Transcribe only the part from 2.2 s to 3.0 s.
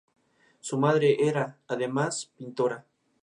pintora.